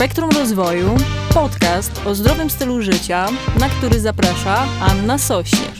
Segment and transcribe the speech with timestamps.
[0.00, 0.96] Spektrum Rozwoju,
[1.34, 5.79] podcast o zdrowym stylu życia, na który zaprasza Anna Sośnierz.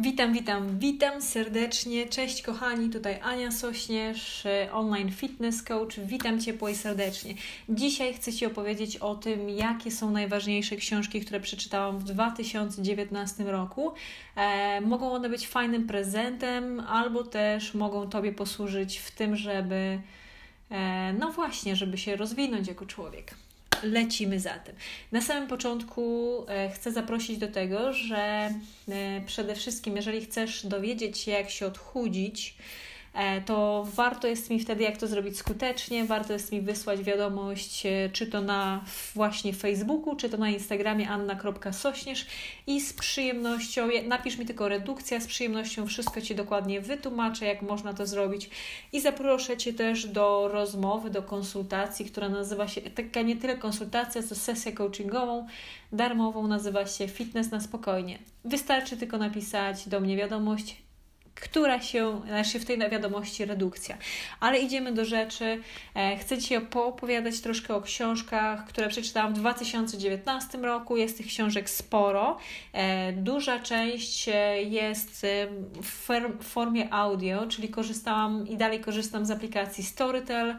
[0.00, 2.06] Witam, witam, witam serdecznie.
[2.06, 6.00] Cześć kochani, tutaj Ania Sośnierz, e, online fitness coach.
[6.00, 7.34] Witam ciepło i serdecznie.
[7.68, 13.92] Dzisiaj chcę Ci opowiedzieć o tym, jakie są najważniejsze książki, które przeczytałam w 2019 roku.
[14.36, 20.00] E, mogą one być fajnym prezentem, albo też mogą Tobie posłużyć w tym, żeby,
[20.70, 23.34] e, no właśnie, żeby się rozwinąć jako człowiek
[23.82, 24.74] lecimy za tym.
[25.12, 28.54] Na samym początku e, chcę zaprosić do tego, że
[28.88, 32.56] e, przede wszystkim, jeżeli chcesz dowiedzieć się, jak się odchudzić,
[33.46, 38.10] to warto jest mi wtedy, jak to zrobić skutecznie, warto jest mi wysłać wiadomość, e,
[38.12, 42.26] czy to na właśnie Facebooku, czy to na Instagramie anna.sośnierz
[42.66, 47.94] i z przyjemnością, napisz mi tylko redukcja, z przyjemnością wszystko Ci dokładnie wytłumaczę, jak można
[47.94, 48.50] to zrobić
[48.92, 54.22] i zaproszę Cię też do rozmowy, do konsultacji, która nazywa się, taka nie tyle konsultacja,
[54.22, 55.46] co sesja coachingową,
[55.92, 58.18] darmową, nazywa się Fitness na spokojnie.
[58.44, 60.87] Wystarczy tylko napisać do mnie wiadomość,
[61.40, 63.98] która się, znaczy w tej wiadomości redukcja.
[64.40, 65.60] Ale idziemy do rzeczy.
[65.94, 70.96] E, chcę Ci poopowiadać troszkę o książkach, które przeczytałam w 2019 roku.
[70.96, 72.38] Jest tych książek sporo.
[72.72, 75.26] E, duża część e, jest
[75.82, 80.56] w formie audio, czyli korzystałam i dalej korzystam z aplikacji Storytel.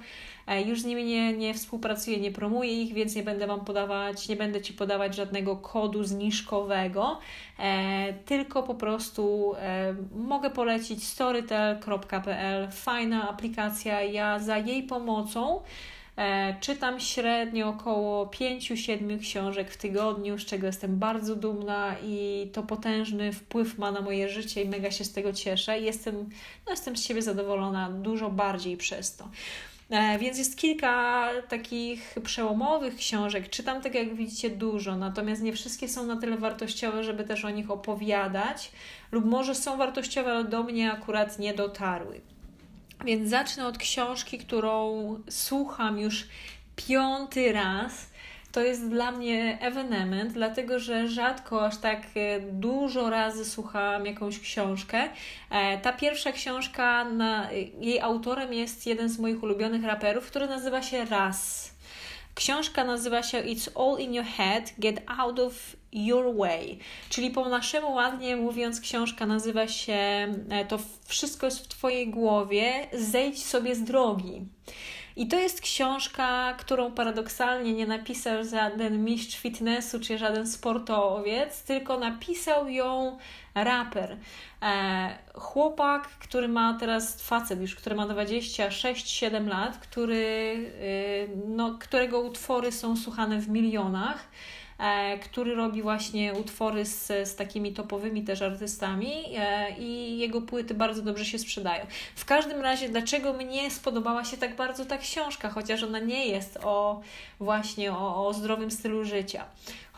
[0.49, 4.27] E, już z nimi nie, nie współpracuję, nie promuję ich, więc nie będę Wam podawać,
[4.27, 7.19] nie będę Ci podawać żadnego kodu zniżkowego,
[7.59, 12.71] e, tylko po prostu e, mogę polecić storytel.pl.
[12.71, 15.61] Fajna aplikacja, ja za jej pomocą
[16.59, 23.33] czytam średnio około 5-7 książek w tygodniu, z czego jestem bardzo dumna i to potężny
[23.33, 25.79] wpływ ma na moje życie i mega się z tego cieszę.
[25.79, 26.29] Jestem,
[26.65, 29.27] no jestem z siebie zadowolona dużo bardziej przez to.
[29.89, 33.49] E, więc jest kilka takich przełomowych książek.
[33.49, 37.49] Czytam tak jak widzicie dużo, natomiast nie wszystkie są na tyle wartościowe, żeby też o
[37.49, 38.71] nich opowiadać,
[39.11, 42.21] lub może są wartościowe, ale do mnie akurat nie dotarły.
[43.05, 46.27] Więc zacznę od książki, którą słucham już
[46.75, 48.08] piąty raz
[48.51, 54.39] to jest dla mnie ewenement, dlatego że rzadko aż tak e, dużo razy słuchałam jakąś
[54.39, 55.09] książkę.
[55.49, 60.81] E, ta pierwsza książka, na, jej autorem jest jeden z moich ulubionych raperów, który nazywa
[60.81, 61.71] się Raz.
[62.35, 65.53] Książka nazywa się It's All in Your Head, Get Out of
[65.91, 66.79] Your Way.
[67.09, 69.93] Czyli po naszemu ładnie mówiąc, książka nazywa się
[70.49, 74.41] e, To wszystko jest w Twojej głowie, zejdź sobie z drogi.
[75.15, 81.99] I to jest książka, którą paradoksalnie nie napisał żaden mistrz fitnessu czy żaden sportowiec, tylko
[81.99, 83.17] napisał ją
[83.55, 84.17] raper.
[84.61, 92.19] E, chłopak, który ma teraz, facet już, który ma 26-7 lat, który, y, no, którego
[92.19, 94.27] utwory są słuchane w milionach.
[94.79, 100.73] E, który robi właśnie utwory z, z takimi topowymi też artystami e, i jego płyty
[100.73, 101.85] bardzo dobrze się sprzedają.
[102.15, 106.59] W każdym razie, dlaczego mnie spodobała się tak bardzo ta książka, chociaż ona nie jest
[106.63, 107.01] o
[107.39, 109.45] właśnie o, o zdrowym stylu życia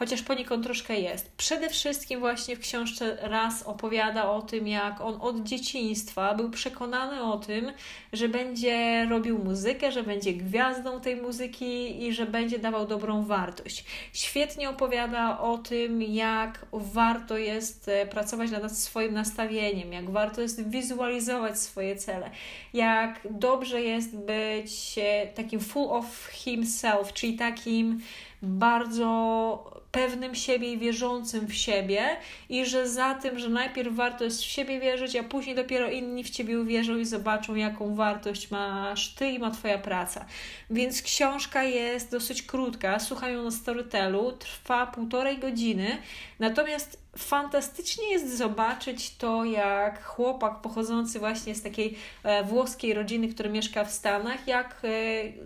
[0.02, 1.32] chociaż poniekąd troszkę jest.
[1.38, 7.24] Przede wszystkim właśnie w książce raz opowiada o tym, jak on od dzieciństwa był przekonany
[7.24, 7.72] o tym,
[8.14, 13.86] że będzie robił muzykę, że będzie gwiazdą tej muzyki i że będzie dawał dobrą wartość.
[14.14, 20.70] Świetnie opowiada o tym, jak warto jest e, pracować nad swoim nastawieniem, jak warto jest
[20.70, 22.30] wizualizować swoje cele,
[22.74, 28.02] jak dobrze jest być e, takim full of himself, czyli takim
[28.42, 32.02] bardzo pewnym siebie i wierzącym w siebie
[32.50, 36.24] i że za tym, że najpierw warto jest w siebie wierzyć, a później dopiero inni
[36.24, 40.26] w ciebie uwierzą i zobaczą, jaką wartość masz ty i ma twoja praca.
[40.70, 45.98] Więc książka jest dosyć krótka, słuchaj ją na Storytelu, trwa półtorej godziny,
[46.40, 53.50] natomiast fantastycznie jest zobaczyć to, jak chłopak pochodzący właśnie z takiej e, włoskiej rodziny, który
[53.50, 54.90] mieszka w Stanach, jak e,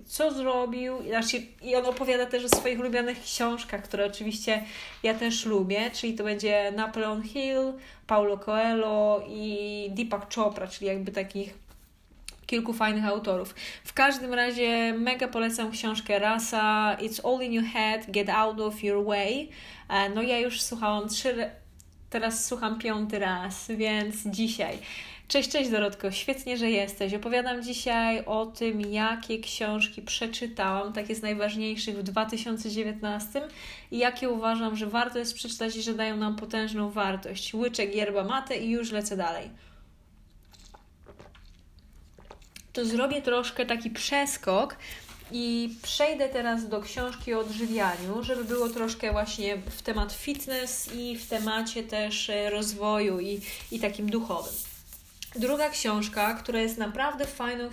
[0.05, 4.63] co zrobił, znaczy, i on opowiada też o swoich ulubionych książkach, które oczywiście
[5.03, 7.73] ja też lubię, czyli to będzie Napoleon Hill,
[8.07, 11.64] Paulo Coelho i Deepak Chopra, czyli jakby takich
[12.45, 13.55] kilku fajnych autorów.
[13.83, 18.83] W każdym razie mega polecam książkę Rasa It's All in Your Head, Get Out of
[18.83, 19.49] Your Way.
[19.89, 21.49] E, no ja już słuchałam trzy,
[22.09, 24.77] teraz słucham piąty raz, więc dzisiaj.
[25.27, 27.13] Cześć, cześć Dorotko, świetnie, że jesteś.
[27.13, 33.41] Opowiadam dzisiaj o tym, jakie książki przeczytałam, takie z najważniejszych w 2019
[33.91, 37.53] i jakie uważam, że warto jest przeczytać i że dają nam potężną wartość.
[37.53, 39.49] Łyczek, yerba mate i już lecę dalej.
[42.75, 44.75] To zrobię troszkę taki przeskok
[45.31, 51.17] i przejdę teraz do książki o odżywianiu, żeby było troszkę właśnie w temat fitness i
[51.17, 53.41] w temacie też e, rozwoju i,
[53.71, 54.53] i takim duchowym.
[55.35, 57.69] Druga książka, która jest naprawdę fajną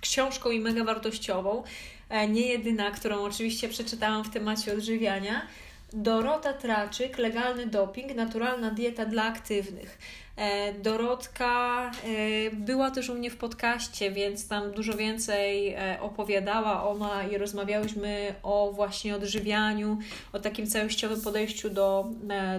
[0.00, 1.62] książką i mega wartościową,
[2.08, 5.46] e, nie jedyna, którą oczywiście przeczytałam w temacie odżywiania,
[5.92, 9.98] Dorota Traczyk, Legalny doping, naturalna dieta dla aktywnych.
[10.42, 16.88] E, Dorotka e, była też u mnie w podcaście, więc tam dużo więcej e, opowiadała
[16.88, 19.98] ona i rozmawiałyśmy o właśnie odżywianiu,
[20.32, 22.06] o takim całościowym podejściu do,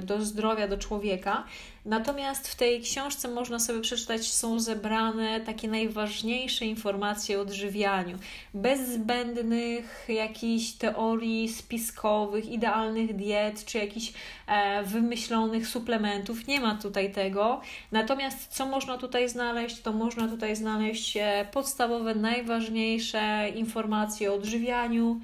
[0.03, 1.43] do zdrowia, do człowieka.
[1.85, 8.17] Natomiast w tej książce można sobie przeczytać, są zebrane takie najważniejsze informacje o odżywianiu,
[8.53, 14.13] bez zbędnych jakichś teorii spiskowych, idealnych diet czy jakichś
[14.47, 16.47] e, wymyślonych suplementów.
[16.47, 17.61] Nie ma tutaj tego.
[17.91, 19.81] Natomiast co można tutaj znaleźć?
[19.81, 25.19] To można tutaj znaleźć e, podstawowe, najważniejsze informacje o odżywianiu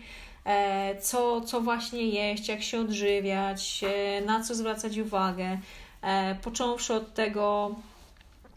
[0.45, 5.57] e, co, co właśnie jeść, jak się odżywiać, e, na co zwracać uwagę.
[6.41, 7.75] Począwszy od tego,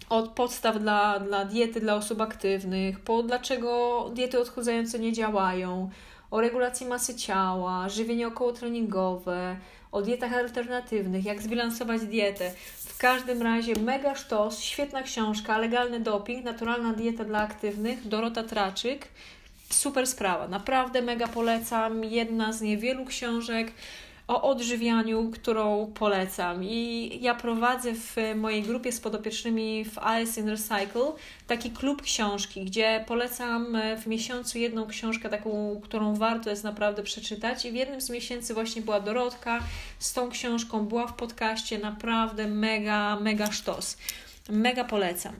[0.08, 5.90] od podstaw dla, dla diety dla osób aktywnych, po dlaczego diety odchudzające nie działają,
[6.32, 9.56] o regulacji masy ciała, żywienie okołotreningowe,
[9.92, 12.50] o dietach alternatywnych, jak zbilansować dietę.
[12.76, 19.08] W każdym razie mega sztos, świetna książka, legalny doping, naturalna dieta dla aktywnych, Dorota Traczyk.
[19.70, 22.04] Super sprawa, naprawdę mega polecam.
[22.04, 23.72] Jedna z niewielu książek,
[24.32, 26.64] o odżywianiu, którą polecam.
[26.64, 31.12] I ja prowadzę w mojej grupie z podopiecznymi w Alice in Recycle
[31.46, 37.64] taki klub książki, gdzie polecam w miesiącu jedną książkę, taką, którą warto jest naprawdę przeczytać.
[37.64, 39.60] I w jednym z miesięcy właśnie była Dorotka
[39.98, 43.96] z tą książką, była w podcaście, naprawdę mega, mega sztos.
[44.48, 45.34] Mega polecam.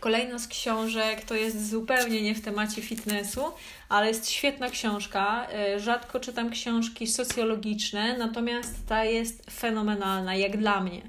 [0.00, 3.40] Kolejna z książek to jest zupełnie nie w temacie fitnessu,
[3.88, 5.46] ale jest świetna książka.
[5.50, 11.02] E, rzadko czytam książki socjologiczne, natomiast ta jest fenomenalna, jak dla mnie.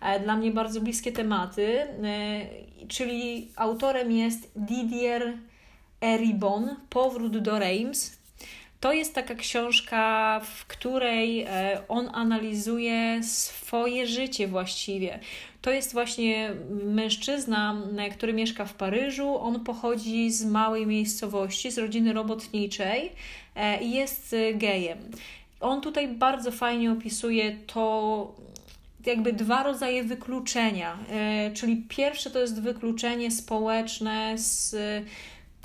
[0.00, 1.86] E, dla mnie bardzo bliskie tematy, e,
[2.88, 5.38] czyli autorem jest Didier
[6.00, 8.15] Eribon, Powrót do Reims.
[8.86, 11.46] To jest taka książka, w której
[11.88, 15.18] on analizuje swoje życie właściwie.
[15.62, 16.52] To jest właśnie
[16.84, 19.38] mężczyzna, który mieszka w Paryżu.
[19.38, 23.12] On pochodzi z małej miejscowości, z rodziny robotniczej
[23.56, 24.98] e, i jest gejem.
[25.60, 28.34] On tutaj bardzo fajnie opisuje to,
[29.06, 30.98] jakby dwa rodzaje wykluczenia.
[31.10, 34.76] E, czyli pierwsze to jest wykluczenie społeczne z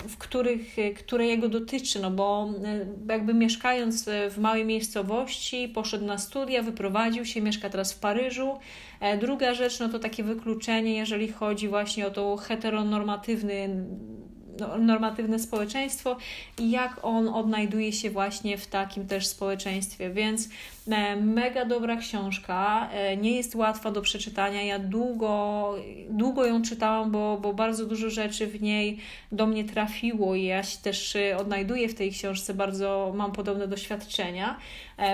[0.07, 6.17] w których, które jego dotyczy, no bo e, jakby mieszkając w małej miejscowości, poszedł na
[6.17, 8.59] studia, wyprowadził się, mieszka teraz w Paryżu.
[8.99, 14.30] E, druga rzecz, no to takie wykluczenie, jeżeli chodzi właśnie o to heteronormatywny no,
[14.79, 16.17] normatywne społeczeństwo
[16.59, 20.09] i jak on odnajduje się właśnie w takim też społeczeństwie.
[20.09, 20.49] Więc
[20.87, 24.63] e, mega dobra książka, e, nie jest łatwa do przeczytania.
[24.63, 25.75] Ja długo,
[26.09, 28.97] długo ją czytałam, bo, bo bardzo dużo rzeczy w niej
[29.31, 33.67] do mnie trafiło i ja się też e, odnajduję w tej książce, bardzo mam podobne
[33.67, 34.57] doświadczenia.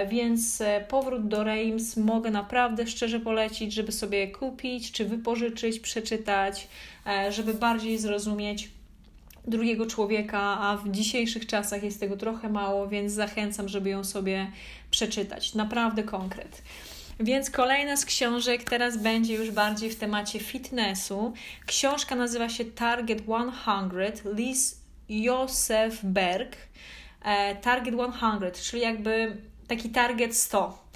[0.10, 6.68] Więc powrót do Reims mogę naprawdę szczerze polecić, żeby sobie kupić, czy wypożyczyć, przeczytać,
[7.30, 8.70] żeby bardziej zrozumieć
[9.48, 14.52] drugiego człowieka, a w dzisiejszych czasach jest tego trochę mało, więc zachęcam, żeby ją sobie
[14.92, 15.56] przeczytać.
[15.56, 16.62] Naprawdę konkret.
[17.20, 21.34] Więc kolejna z książek teraz będzie już bardziej w temacie fitnessu.
[21.66, 26.58] Książka nazywa się Target 100 Liz Josef Berg.
[27.24, 29.38] E, Target 100, czyli jakby
[29.68, 30.88] taki target 100.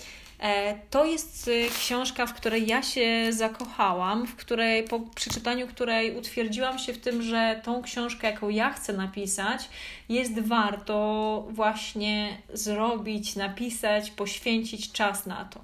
[0.41, 6.17] E, to jest y, książka, w której ja się zakochałam, w której po przeczytaniu której
[6.17, 9.69] utwierdziłam się w tym, że tą książkę, jaką ja chcę napisać,
[10.09, 15.61] jest warto właśnie zrobić, napisać, poświęcić czas na to.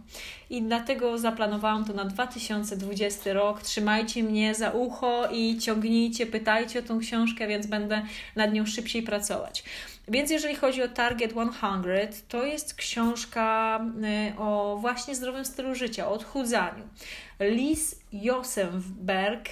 [0.50, 3.62] I dlatego zaplanowałam to na 2020 rok.
[3.62, 8.02] Trzymajcie mnie za ucho i ciągnijcie, pytajcie o tą książkę, więc będę
[8.36, 9.64] nad nią szybciej pracować.
[10.08, 13.80] Więc jeżeli chodzi o Target 100, to jest książka
[14.34, 16.88] y, o właśnie zdrowym stylu życia, o odchudzaniu.
[17.40, 19.50] Liz Josenberg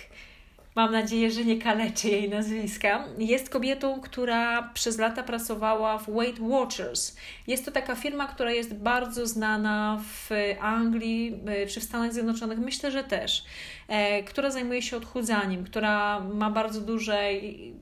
[0.76, 3.06] Mam nadzieję, że nie kaleczy jej nazwiska.
[3.18, 7.16] Jest kobietą, która przez lata pracowała w Weight Watchers.
[7.48, 10.30] Jest to taka firma, która jest bardzo znana w
[10.60, 13.46] Anglii y, czy w Stanach Zjednoczonych, myślę, że też,
[13.88, 17.34] e, która zajmuje się odchudzaniem, która ma bardzo duże,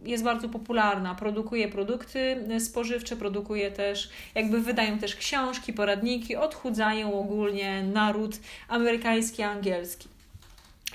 [0.06, 7.84] jest bardzo popularna, produkuje produkty spożywcze, produkuje też, jakby wydają też książki, poradniki, odchudzają ogólnie
[7.84, 8.36] naród
[8.68, 10.13] amerykański, angielski.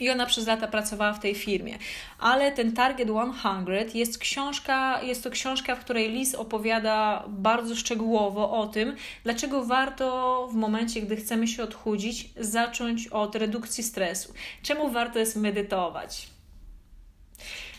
[0.01, 1.79] I ona przez lata pracowała w tej firmie.
[2.19, 8.51] Ale ten Target 100 jest książka, jest to książka, w której Liz opowiada bardzo szczegółowo
[8.51, 14.35] o tym, dlaczego warto w momencie, gdy chcemy się odchudzić, zacząć od redukcji stresu.
[14.63, 16.29] Czemu warto jest medytować?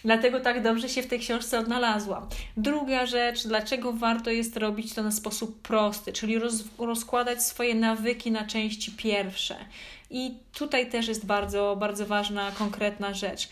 [0.06, 2.28] Dlatego tak dobrze się w tej książce odnalazłam.
[2.58, 8.32] Druga rzecz, dlaczego warto jest robić to na sposób prosty, czyli roz, rozkładać swoje nawyki
[8.32, 9.56] na części pierwsze.
[10.12, 13.50] I tutaj też jest bardzo, bardzo ważna, konkretna rzecz.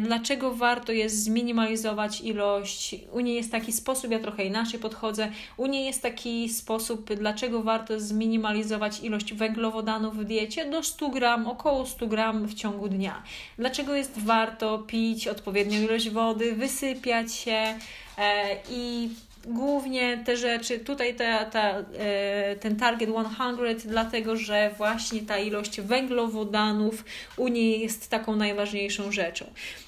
[0.00, 2.96] Dlaczego warto jest zminimalizować ilość?
[3.12, 5.32] U niej jest taki sposób, ja trochę inaczej podchodzę.
[5.56, 11.46] U niej jest taki sposób, dlaczego warto zminimalizować ilość węglowodanów w diecie do 100 gram,
[11.46, 13.22] około 100 gram w ciągu dnia.
[13.58, 17.78] Dlaczego jest warto pić odpowiednią ilość wody, wysypiać się
[18.18, 19.08] e, i
[19.46, 25.80] głównie te rzeczy, tutaj ta, ta, e, ten target 100, dlatego że właśnie ta ilość
[25.80, 27.04] węglowodanów
[27.36, 29.44] u niej jest taką najważniejszą rzeczą.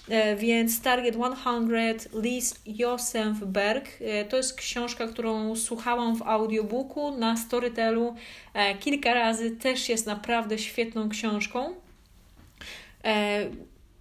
[0.08, 3.88] E, więc Target 100 Liz Josenberg
[4.28, 8.14] to jest książka, którą słuchałam w audiobooku na Storytelu
[8.80, 11.74] kilka razy, też jest naprawdę świetną książką.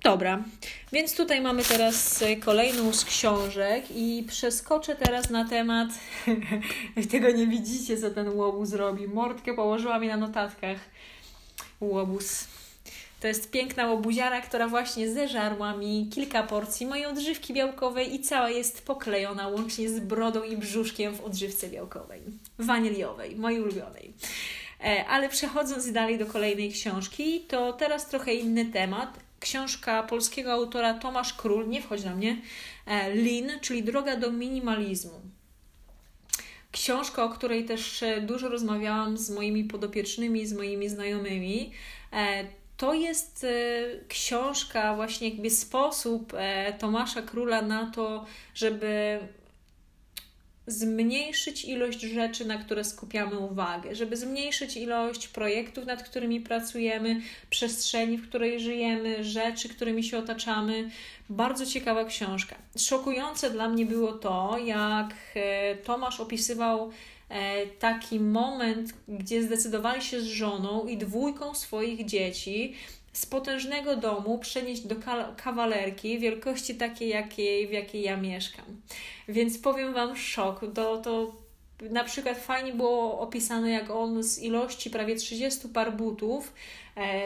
[0.03, 0.44] Dobra,
[0.91, 5.89] więc tutaj mamy teraz kolejną z książek i przeskoczę teraz na temat.
[7.12, 9.08] Tego nie widzicie, co ten łobuz robi.
[9.08, 10.77] Mordkę położyła mi na notatkach.
[11.82, 12.48] Łobuz.
[13.20, 18.50] To jest piękna łobuziara, która właśnie zeżarła mi kilka porcji mojej odżywki białkowej i cała
[18.50, 22.22] jest poklejona łącznie z brodą i brzuszkiem w odżywce białkowej.
[22.60, 24.13] Waniliowej, mojej ulubionej.
[24.84, 30.93] E, ale przechodząc dalej do kolejnej książki, to teraz trochę inny temat książka polskiego autora
[30.93, 32.41] Tomasz Król, nie wchodź na mnie,
[32.86, 35.22] e, Lin, czyli Droga do minimalizmu.
[36.72, 41.72] Książka, o której też e, dużo rozmawiałam z moimi podopiecznymi, z moimi znajomymi.
[42.13, 43.46] E, to jest
[44.08, 46.34] książka, właśnie jakby sposób
[46.79, 49.19] Tomasza Króla na to, żeby
[50.71, 58.17] zmniejszyć ilość rzeczy, na które skupiamy uwagę, żeby zmniejszyć ilość projektów, nad którymi pracujemy, przestrzeni,
[58.17, 60.89] w której żyjemy, rzeczy, którymi się otaczamy.
[61.29, 62.55] Bardzo ciekawa książka.
[62.77, 66.91] Szokujące dla mnie było to, jak e, Tomasz opisywał
[67.29, 72.75] e, taki moment, gdzie zdecydowali się z żoną i dwójką swoich dzieci
[73.13, 74.96] z potężnego domu przenieść do
[75.38, 78.66] kawalerki wielkości takiej, jakiej, w jakiej ja mieszkam.
[79.28, 80.62] Więc powiem Wam szok.
[80.74, 81.36] To, to
[81.89, 86.54] na przykład fajnie było opisane, jak on z ilości prawie 30 par butów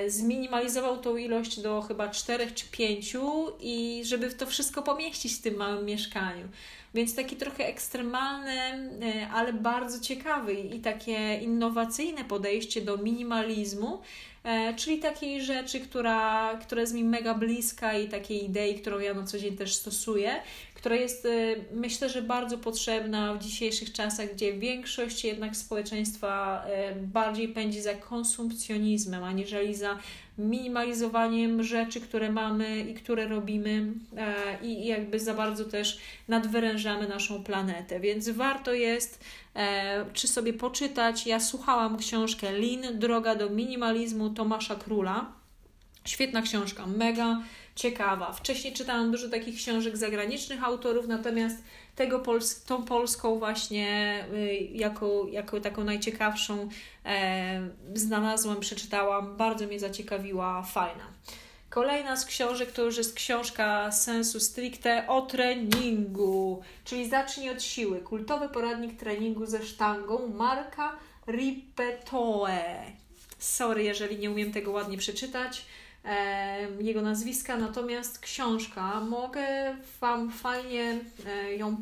[0.08, 3.16] zminimalizował tą ilość do chyba 4 czy 5
[3.60, 6.48] i żeby to wszystko pomieścić w tym małym mieszkaniu.
[6.94, 14.02] Więc taki trochę ekstremalny, e, ale bardzo ciekawy i takie innowacyjne podejście do minimalizmu,
[14.44, 19.14] E, czyli takiej rzeczy, która, która jest mi mega bliska i takiej idei, którą ja
[19.14, 20.42] na co dzień też stosuję,
[20.84, 21.30] która jest e,
[21.74, 27.94] myślę, że bardzo potrzebna w dzisiejszych czasach, gdzie większość jednak społeczeństwa e, bardziej pędzi za
[27.94, 29.98] konsumpcjonizmem, aniżeli za
[30.38, 33.94] minimalizowaniem rzeczy, które mamy i które robimy
[34.62, 38.00] i jakby za bardzo też nadwyrężamy naszą planetę.
[38.00, 39.20] Więc warto jest
[39.56, 41.28] E, czy sobie poczytać.
[41.28, 45.26] Ja słuchałam książkę Lin, Droga do minimalizmu Tomasza Króla.
[46.06, 47.42] Świetna książka, mega
[47.76, 48.34] ciekawa.
[48.34, 51.64] Wcześniej czytałam dużo takich książek zagranicznych autorów, natomiast
[51.96, 56.70] tego pols tą polską właśnie y, jako, jako taką najciekawszą
[57.06, 61.04] e, znalazłam, przeczytałam, bardzo mnie zaciekawiła, fajna.
[61.70, 68.00] Kolejna z książek to już jest książka sensu stricte o treningu, czyli zacznij od siły.
[68.00, 70.96] Kultowy poradnik treningu ze sztangą Marka
[71.28, 72.84] Ripetoe.
[73.40, 75.66] Sorry, jeżeli nie umiem tego ładnie przeczytać
[76.80, 81.78] jego nazwiska, natomiast książka mogę Wam fajnie e, ją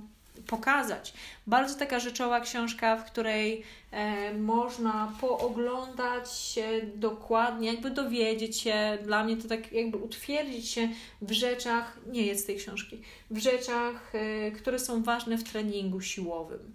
[0.47, 1.13] pokazać.
[1.47, 9.23] Bardzo taka rzeczowa książka, w której e, można pooglądać się dokładnie, jakby dowiedzieć się, dla
[9.23, 10.89] mnie to tak jakby utwierdzić się
[11.21, 13.01] w rzeczach, nie jest tej książki,
[13.31, 16.73] w rzeczach, e, które są ważne w treningu siłowym.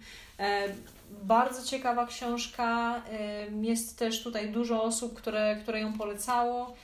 [1.23, 3.01] Bardzo ciekawa książka,
[3.61, 6.75] jest też tutaj dużo osób, które, które ją polecało.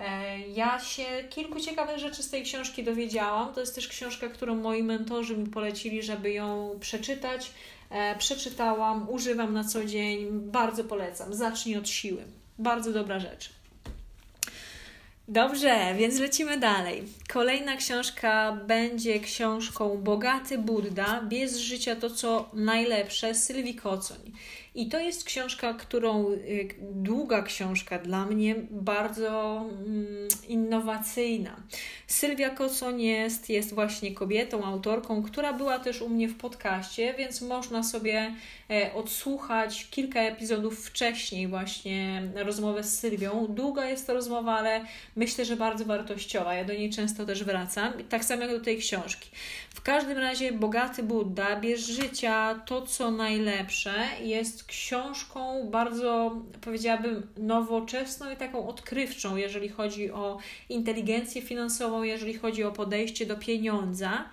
[0.00, 3.54] E, ja się kilku ciekawych rzeczy z tej książki dowiedziałam.
[3.54, 7.52] To jest też książka, którą moi mentorzy mi polecili, żeby ją przeczytać.
[7.90, 11.34] E, przeczytałam, używam na co dzień, bardzo polecam.
[11.34, 12.24] Zacznij od siły.
[12.58, 13.50] Bardzo dobra rzecz.
[15.28, 17.02] Dobrze, więc lecimy dalej.
[17.32, 24.32] Kolejna książka będzie książką Bogaty Buddha, Bierz życia to, co najlepsze, Sylwii Kocoń.
[24.74, 31.56] I to jest książka, którą, y, długa książka dla mnie, bardzo mm, innowacyjna.
[32.06, 37.40] Sylwia Kocoń jest, jest właśnie kobietą, autorką, która była też u mnie w podcaście, więc
[37.40, 38.34] można sobie
[38.70, 43.46] e, odsłuchać kilka epizodów wcześniej właśnie rozmowę z Sylwią.
[43.48, 44.84] Długa jest to rozmowa, ale
[45.16, 46.54] myślę, że bardzo wartościowa.
[46.54, 49.30] Ja do niej często też wracam, tak samo jak do tej książki.
[49.74, 58.30] W każdym razie Bogaty Buddha, Bierz życia to, co najlepsze, jest książką bardzo, powiedziałabym, nowoczesną
[58.30, 64.24] i taką odkrywczą, jeżeli chodzi o inteligencję finansową, jeżeli chodzi o podejście do pieniądza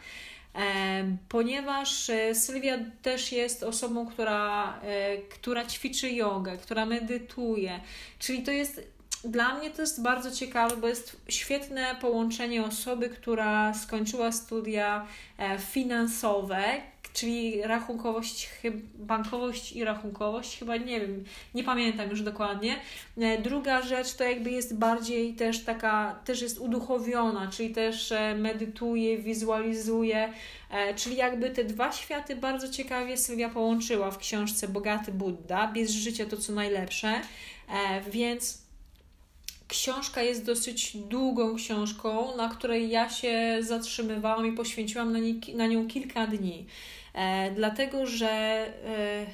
[0.56, 7.80] e, ponieważ e, Sylwia też jest osobą, która, e, która ćwiczy jogę, która medytuje,
[8.20, 13.74] czyli to jest dla mnie to jest bardzo ciekawe, bo jest świetne połączenie osoby, która
[13.74, 15.08] skończyła studia
[15.60, 16.64] finansowe,
[17.14, 18.50] czyli rachunkowość,
[18.96, 21.24] bankowość i rachunkowość, chyba nie wiem,
[21.56, 22.76] nie pamiętam już dokładnie.
[23.18, 28.36] E, druga rzecz to jakby jest bardziej też taka, też jest uduchowiona, czyli też e,
[28.36, 30.34] medytuje, wizualizuje,
[30.96, 36.26] czyli jakby te dwa światy bardzo ciekawie Sylwia połączyła w książce Bogaty Buddha, Bierz życie
[36.26, 37.22] to co najlepsze,
[38.12, 38.68] więc
[39.68, 45.68] Książka jest dosyć długą książką, na której ja się zatrzymywałam i poświęciłam na, nie, na
[45.68, 46.66] nią kilka dni.
[47.18, 49.26] E, dlatego, że e,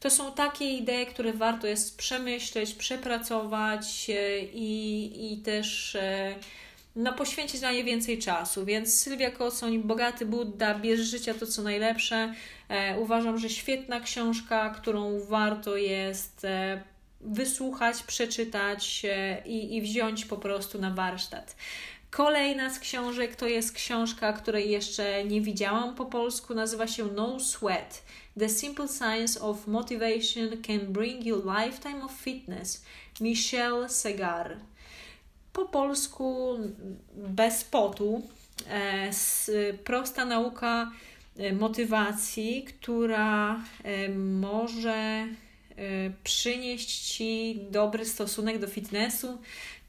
[0.00, 5.96] to są takie idee, które warto jest przemyśleć, przepracować e, i, i też
[6.96, 8.64] no, poświęcić na nie więcej czasu.
[8.64, 12.34] Więc Sylwia Kocoń, Bogaty Buddha, Bierz życia to co najlepsze.
[12.98, 16.46] Uważam, że świetna książka, którą warto jest
[17.20, 19.02] wysłuchać, przeczytać
[19.46, 21.56] i, i wziąć po prostu na warsztat.
[22.12, 26.54] Kolejna z książek to jest książka, której jeszcze nie widziałam po polsku.
[26.54, 28.02] Nazywa się No Sweat.
[28.38, 32.84] The Simple Science of Motivation Can Bring You Lifetime of Fitness.
[33.20, 34.56] Michelle Segar.
[35.52, 36.56] Po polsku
[37.14, 38.22] bez potu.
[38.68, 39.10] E,
[39.84, 40.90] prosta nauka
[41.36, 45.26] e, motywacji, która e, może
[46.24, 49.38] przynieść Ci dobry stosunek do fitnessu.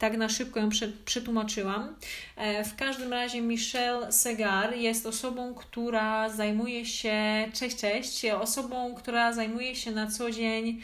[0.03, 0.69] Tak na szybko ją
[1.05, 1.95] przetłumaczyłam.
[2.35, 7.15] E, w każdym razie Michelle Segar jest osobą, która zajmuje się,
[7.53, 10.81] cześć, cześć, osobą, która zajmuje się na co dzień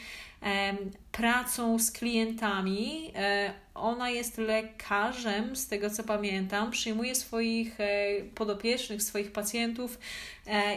[1.12, 3.12] pracą z klientami.
[3.14, 9.98] E, ona jest lekarzem, z tego co pamiętam, przyjmuje swoich e, podopiecznych, swoich pacjentów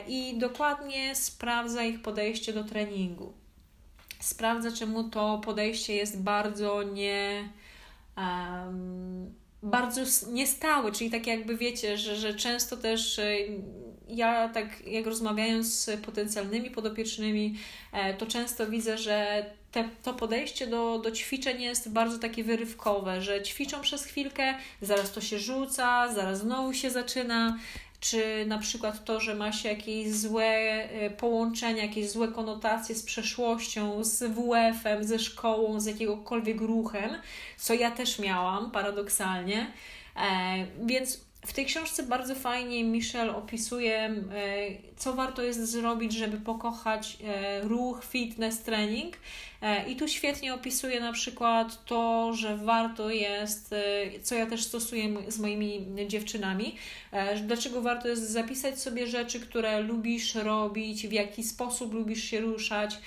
[0.07, 3.33] i dokładnie sprawdza ich podejście do treningu
[4.19, 7.49] sprawdza, czemu to podejście jest bardzo nie.
[8.17, 13.35] Um, bardzo niestałe, czyli tak jakby wiecie, że, że często też e,
[14.07, 17.55] ja tak jak rozmawiając z potencjalnymi podopiecznymi,
[17.93, 23.21] e, to często widzę, że te, to podejście do, do ćwiczeń jest bardzo takie wyrywkowe,
[23.21, 27.59] że ćwiczą przez chwilkę, zaraz to się rzuca, zaraz znowu się zaczyna,
[28.03, 33.03] czy na przykład to, że ma się jakieś złe e, połączenia, jakieś złe konotacje z
[33.03, 37.09] przeszłością, z WF-em, ze szkołą, z jakiegokolwiek ruchem,
[37.57, 39.71] co ja też miałam paradoksalnie.
[40.15, 44.23] E, więc w tej książce bardzo fajnie Michelle opisuje, e,
[44.97, 47.17] co warto jest zrobić, żeby pokochać
[47.63, 49.17] ruch, fitness, trening
[49.87, 55.09] I tu świetnie opisuje na przykład to, że warto jest, e, co ja też stosuję
[55.27, 56.75] z moimi dziewczynami,
[57.11, 62.39] e, dlaczego warto jest zapisać sobie rzeczy, które lubisz robić, w jaki sposób lubisz się
[62.39, 62.97] ruszać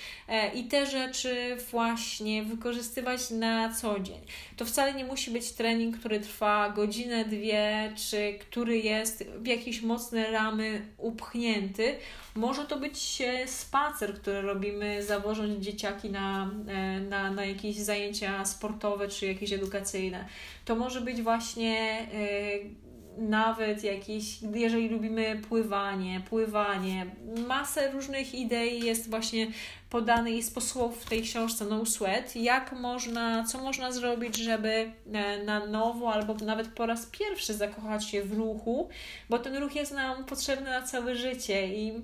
[0.53, 4.19] i te rzeczy właśnie wykorzystywać na co dzień.
[4.57, 9.81] To wcale nie musi być trening, który trwa godzinę, dwie, czy który jest w jakieś
[9.81, 11.95] mocne ramy upchnięty.
[12.37, 19.07] Może to być spacer, który robimy zawożąc dzieciaki na E, na, na jakieś zajęcia sportowe
[19.07, 20.25] czy jakieś edukacyjne.
[20.65, 27.05] To może być właśnie e, nawet jakieś, jeżeli lubimy pływanie, pływanie,
[27.47, 29.47] masę różnych idei jest właśnie
[29.89, 35.43] podane i sposobów w tej książce No Sweat, jak można, co można zrobić, żeby e,
[35.43, 38.89] na nowo albo nawet po raz pierwszy zakochać się w ruchu,
[39.29, 42.01] bo ten ruch jest nam potrzebny na całe życie i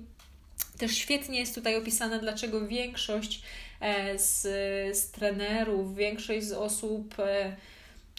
[0.78, 3.42] też świetnie jest tutaj opisane, dlaczego większość
[3.84, 4.42] E, z,
[4.98, 7.56] z trenerów, większość z osób, e,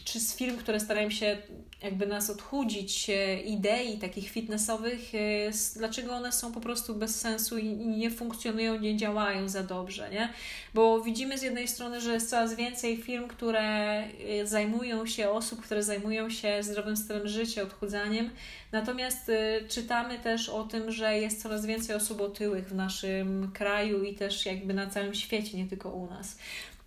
[0.05, 1.37] czy z firm, które starają się
[1.83, 3.11] jakby nas odchudzić
[3.45, 5.11] idei takich fitnessowych,
[5.75, 10.33] dlaczego one są po prostu bez sensu i nie funkcjonują, nie działają za dobrze, nie?
[10.73, 14.03] Bo widzimy z jednej strony, że jest coraz więcej firm, które
[14.43, 18.29] zajmują się, osób, które zajmują się zdrowym stylem życia, odchudzaniem,
[18.71, 19.31] natomiast
[19.69, 24.45] czytamy też o tym, że jest coraz więcej osób otyłych w naszym kraju i też
[24.45, 26.37] jakby na całym świecie, nie tylko u nas.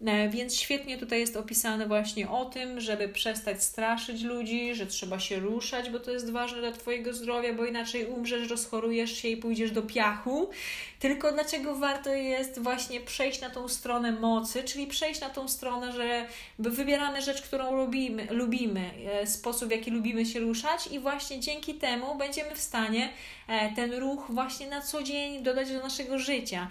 [0.06, 5.20] E, więc świetnie tutaj jest opisane właśnie o tym, żeby przestać straszyć ludzi, że trzeba
[5.20, 9.36] się ruszać, bo to jest ważne dla Twojego zdrowia, bo inaczej umrzesz, rozchorujesz się i
[9.36, 10.50] pójdziesz do piachu.
[10.98, 15.92] Tylko dlaczego warto jest właśnie przejść na tą stronę mocy, czyli przejść na tą stronę,
[15.92, 16.26] że
[16.58, 21.74] wybieramy rzecz, którą lubimy, lubimy e, sposób, w jaki lubimy się ruszać i właśnie dzięki
[21.74, 23.08] temu będziemy w stanie
[23.48, 26.68] e, ten ruch właśnie na co dzień dodać do naszego życia.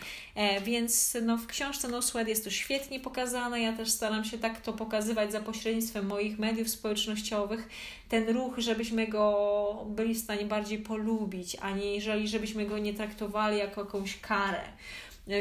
[0.61, 3.61] Więc no, w książce No Sweat jest to świetnie pokazane.
[3.61, 7.69] Ja też staram się tak to pokazywać za pośrednictwem moich mediów społecznościowych.
[8.09, 13.81] Ten ruch, żebyśmy go byli w stanie bardziej polubić, aniżeli żebyśmy go nie traktowali jako
[13.81, 14.61] jakąś karę.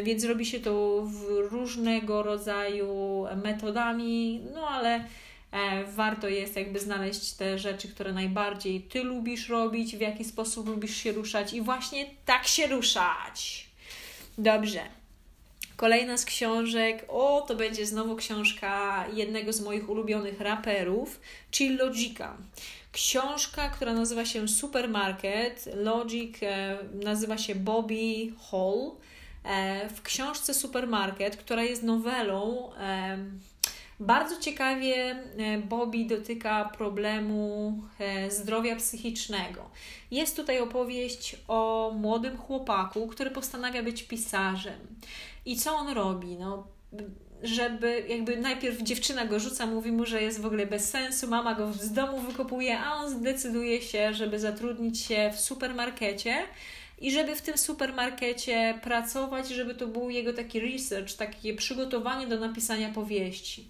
[0.03, 4.95] Więc robi się to w różnego rodzaju metodami, no ale
[5.53, 10.69] e, warto jest jakby znaleźć te rzeczy, które najbardziej Ty lubisz robić, w jaki sposób
[10.69, 13.67] lubisz się ruszać i właśnie tak się ruszać.
[14.39, 14.81] Dobrze.
[15.77, 22.37] Kolejna z książek, o to będzie znowu książka jednego z moich ulubionych raperów, czyli Logika.
[22.97, 25.69] Książka, która nazywa się Supermarket.
[25.75, 28.91] Logic e, nazywa się Bobby Hall.
[29.45, 33.19] E, w książce Supermarket, która jest nowelą, e,
[34.01, 35.17] bardzo ciekawie
[35.69, 37.73] Bobby dotyka problemu
[38.29, 39.71] zdrowia psychicznego.
[40.11, 44.81] Jest tutaj opowieść o młodym chłopaku, który postanawia być pisarzem.
[45.47, 46.37] I co on robi?
[46.37, 46.67] No,
[47.43, 51.55] żeby jakby najpierw dziewczyna go rzuca, mówi mu, że jest w ogóle bez sensu, mama
[51.55, 56.37] go z domu wykopuje, a on zdecyduje się, żeby zatrudnić się w supermarkecie
[57.01, 62.41] i żeby w tym supermarkecie pracować, żeby to był jego taki research, takie przygotowanie do
[62.41, 63.69] napisania powieści.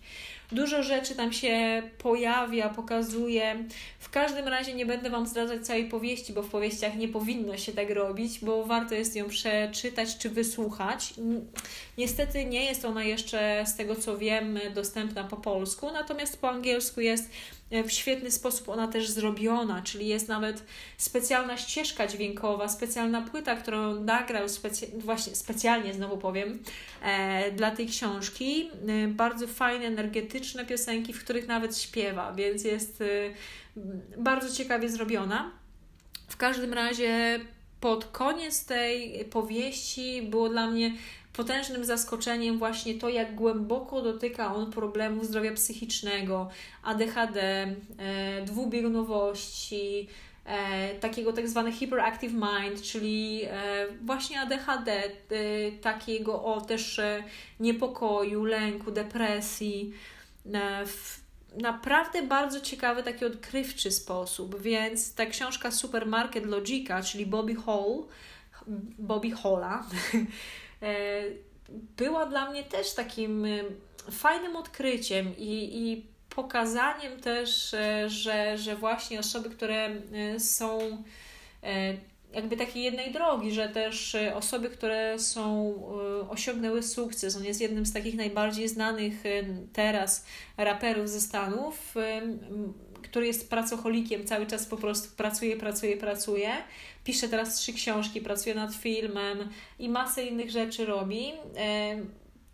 [0.53, 3.65] Dużo rzeczy tam się pojawia, pokazuje.
[4.17, 7.91] Każdym razie nie będę Wam zdradzać całej powieści, bo w powieściach nie powinno się tak
[7.91, 11.15] robić, bo warto jest ją przeczytać czy wysłuchać.
[11.99, 17.01] Niestety nie jest ona jeszcze, z tego co wiem, dostępna po polsku, natomiast po angielsku
[17.01, 17.31] jest
[17.71, 20.63] w świetny sposób ona też zrobiona, czyli jest nawet
[20.99, 26.59] specjalna ścieżka dźwiękowa, specjalna płyta, którą nagrał specy właśnie specjalnie, znowu powiem,
[27.03, 28.71] e, dla tej książki.
[28.89, 33.05] E, bardzo fajne, energetyczne piosenki, w których nawet śpiewa, więc jest e,
[34.19, 35.51] bardzo ciekawie zrobiona.
[36.29, 37.41] W każdym razie
[37.81, 40.93] pod koniec tej powieści było dla mnie
[41.37, 46.49] potężnym zaskoczeniem właśnie to, jak głęboko dotyka on problemu zdrowia psychicznego,
[46.83, 47.75] ADHD, e,
[48.45, 50.09] dwubiegunowości,
[50.45, 55.03] e, takiego tak zwane hyperactive mind, czyli e, właśnie ADHD,
[55.81, 57.01] takiego o też
[57.61, 59.93] niepokoju, lęku, depresji.
[60.87, 61.21] W
[61.63, 68.05] naprawdę bardzo ciekawy, taki odkrywczy sposób, więc ta książka Supermarket Logica, czyli Bobby Hall,
[68.99, 70.27] Bobby Halla, E,
[71.97, 73.63] była dla mnie też takim e,
[74.11, 79.91] fajnym odkryciem i, i pokazaniem też, e, że, że właśnie osoby, które
[80.39, 81.03] są
[82.33, 85.75] jakby takiej jednej drogi, że też osoby, które są,
[86.29, 89.15] osiągnęły sukces, on jest jednym z takich najbardziej znanych
[89.73, 91.95] teraz raperów ze Stanów,
[93.17, 96.51] który jest pracocholikiem, cały czas po prostu pracuje, pracuje, pracuje.
[97.05, 99.49] Pisze teraz trzy książki, pracuje nad filmem
[99.79, 101.33] i masę innych rzeczy robi.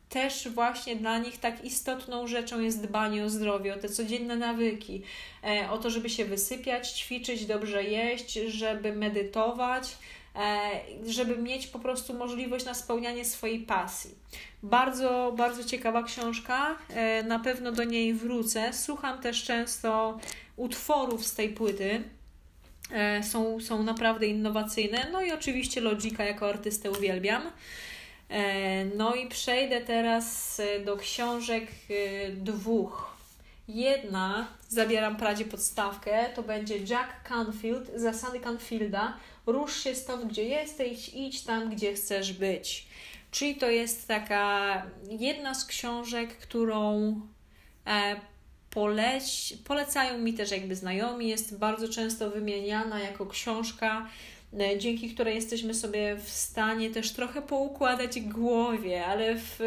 [0.08, 5.02] Też właśnie dla nich tak istotną rzeczą jest dbanie o zdrowie, o te codzienne nawyki,
[5.44, 9.96] e, o to, żeby się wysypiać, ćwiczyć, dobrze jeść, żeby medytować
[10.36, 10.70] E,
[11.06, 14.10] żeby mieć po prostu możliwość na spełnianie swojej pasji.
[14.62, 18.72] Bardzo, bardzo ciekawa książka, e, na pewno do niej wrócę.
[18.72, 20.18] Słucham też często
[20.56, 22.02] utworów z tej płyty.
[22.92, 25.08] E, są, są naprawdę innowacyjne.
[25.12, 27.42] No i oczywiście Logika jako artystę uwielbiam.
[28.96, 31.66] No i przejdę teraz do książek
[32.32, 33.16] dwóch.
[33.68, 41.08] Jedna, zabieram pradzie podstawkę, to będzie Jack Canfield, Zasady Canfielda, rusz się stąd, gdzie jesteś,
[41.14, 42.86] idź tam, gdzie chcesz być.
[43.30, 47.14] Czyli to jest taka jedna z książek, którą
[47.86, 48.20] e,
[48.74, 54.08] poleć, polecają mi też jakby znajomi, jest bardzo często wymieniana jako książka,
[54.60, 59.58] e, dzięki której jesteśmy sobie w stanie też trochę poukładać głowie, ale w,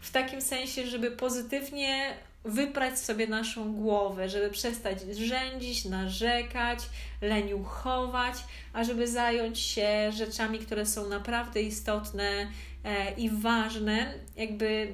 [0.00, 2.14] w takim sensie, żeby pozytywnie
[2.44, 6.78] wyprać sobie naszą głowę, żeby przestać rzędzić, narzekać,
[7.22, 8.34] leniuchować,
[8.72, 12.48] a żeby zająć się rzeczami, które są naprawdę istotne
[13.16, 14.14] i ważne.
[14.36, 14.92] Jakby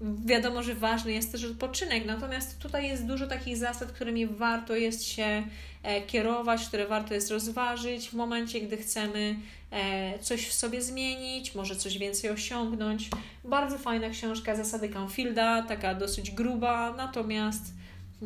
[0.00, 5.04] wiadomo, że ważny jest też odpoczynek, natomiast tutaj jest dużo takich zasad, którymi warto jest
[5.04, 5.42] się
[5.82, 9.36] e, kierować, które warto jest rozważyć w momencie, gdy chcemy
[9.70, 13.08] e, coś w sobie zmienić, może coś więcej osiągnąć.
[13.44, 17.74] Bardzo fajna książka Zasady Canfielda, taka dosyć gruba, natomiast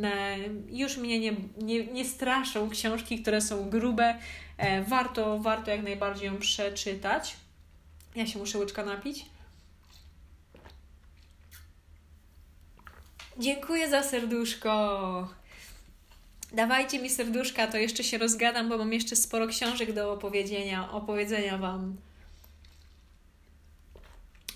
[0.02, 0.36] e,
[0.70, 4.18] już mnie nie, nie, nie straszą książki, które są grube.
[4.88, 7.36] Warto, warto jak najbardziej ją przeczytać.
[8.18, 9.26] Ja się muszę łyczka napić.
[13.38, 15.28] Dziękuję za serduszko.
[16.52, 21.58] Dawajcie mi serduszka, to jeszcze się rozgadam, bo mam jeszcze sporo książek do opowiedzenia, opowiedzenia
[21.58, 21.96] Wam.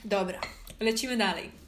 [0.04, 0.40] Dobra,
[0.80, 1.61] lecimy dalej.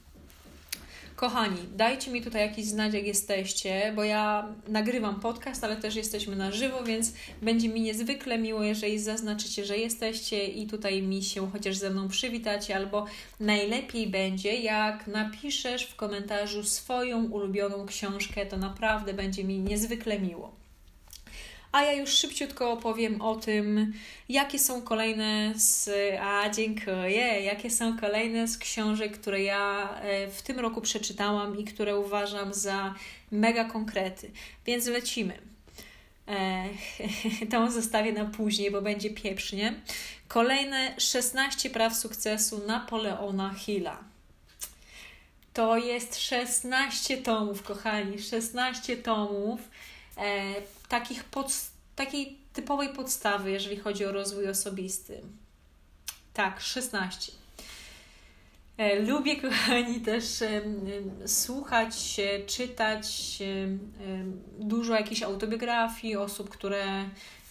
[1.24, 6.36] Kochani, dajcie mi tutaj jakiś znać, jak jesteście, bo ja nagrywam podcast, ale też jesteśmy
[6.36, 11.50] na żywo, więc będzie mi niezwykle miło, jeżeli zaznaczycie, że jesteście i tutaj mi się
[11.50, 13.06] chociaż ze mną przywitacie, albo
[13.40, 20.63] najlepiej będzie, jak napiszesz w komentarzu swoją ulubioną książkę, to naprawdę będzie mi niezwykle miło
[21.74, 23.92] a ja już szybciutko opowiem o tym,
[24.28, 25.90] jakie są kolejne z.
[26.20, 31.64] A dziękuję, jakie są kolejne z książek, które ja e, w tym roku przeczytałam i
[31.64, 32.94] które uważam za
[33.30, 34.30] mega konkrety.
[34.66, 35.38] Więc lecimy.
[36.28, 36.64] E,
[37.50, 39.74] tą zostawię na później, bo będzie pieprznie.
[40.28, 43.98] Kolejne 16 praw sukcesu Napoleona Hilla.
[45.52, 49.60] To jest 16 tomów, kochani, 16 tomów
[50.16, 50.42] e,
[50.98, 51.52] takich pod,
[51.96, 55.20] takiej typowej podstawy, jeżeli chodzi o rozwój osobisty.
[56.34, 57.32] Tak, 16.
[58.78, 60.62] E, lubię, kochani, też e,
[61.26, 63.38] słuchać, czytać
[64.58, 66.84] dużo jakichś autobiografii osób, które,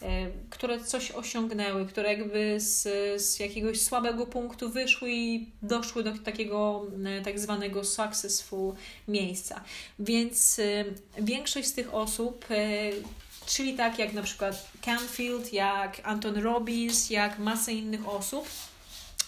[0.02, 2.82] e, które coś osiągnęły, które jakby z,
[3.22, 6.86] z jakiegoś słabego punktu wyszły i doszły do takiego
[7.24, 8.74] tak zwanego successful
[9.08, 9.64] miejsca.
[10.00, 10.62] Więc
[11.20, 12.46] większość z tych osób
[13.46, 18.48] czyli tak jak na przykład Canfield, jak Anton Robbins, jak masa innych osób,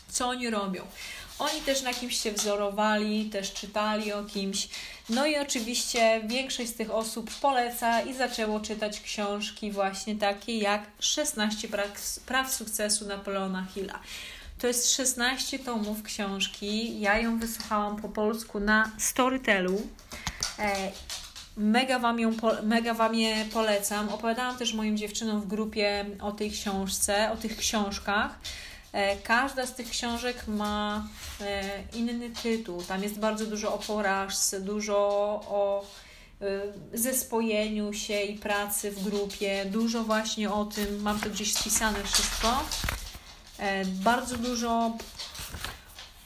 [0.10, 0.84] co oni robią.
[1.40, 4.68] Oni też na kimś się wzorowali, też czytali o kimś.
[5.10, 10.84] No i oczywiście większość z tych osób poleca i zaczęło czytać książki właśnie takie jak
[11.00, 14.00] 16 praw, praw sukcesu Napoleona Hilla.
[14.60, 17.00] To jest 16 tomów książki.
[17.00, 19.88] Ja ją wysłuchałam po polsku na Storytelu.
[21.58, 22.32] Mega wam, ją,
[22.64, 24.10] mega wam je polecam.
[24.10, 28.40] Opowiadałam też moim dziewczynom w grupie o tej książce, o tych książkach.
[28.92, 31.08] E, każda z tych książek ma
[31.42, 32.84] e, inny tytuł.
[32.84, 34.98] Tam jest bardzo dużo o porażce, dużo
[35.48, 35.86] o
[36.42, 36.46] e,
[36.94, 42.64] zespojeniu się i pracy w grupie, dużo właśnie o tym, mam to gdzieś spisane wszystko.
[43.86, 44.98] Bardzo dużo